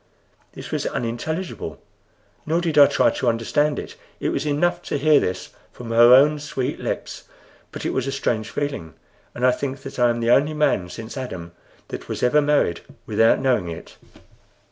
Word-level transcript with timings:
This 0.53 0.71
was 0.71 0.87
unintelligible, 0.87 1.79
nor 2.43 2.59
did 2.59 2.75
I 2.75 2.87
try 2.87 3.11
to 3.11 3.27
understand 3.29 3.77
it. 3.77 3.93
It 4.19 4.29
was 4.29 4.47
enough 4.47 4.81
to 4.85 4.97
hear 4.97 5.19
this 5.19 5.49
from 5.71 5.91
her 5.91 6.15
own 6.15 6.39
sweet 6.39 6.79
lips; 6.79 7.25
but 7.71 7.85
it 7.85 7.91
was 7.93 8.07
a 8.07 8.11
strange 8.11 8.49
feeling, 8.49 8.95
and 9.35 9.45
I 9.45 9.51
think 9.51 9.79
I 9.99 10.09
am 10.09 10.19
the 10.19 10.31
only 10.31 10.55
man 10.55 10.89
since 10.89 11.17
Adam 11.17 11.51
that 11.89 12.01
ever 12.09 12.39
was 12.39 12.43
married 12.43 12.81
without 13.05 13.37
knowing 13.37 13.67
it. 13.69 13.97